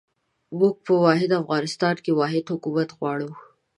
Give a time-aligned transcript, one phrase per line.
[0.59, 3.29] موږ په واحد افغانستان کې واحد حکومت غواړو.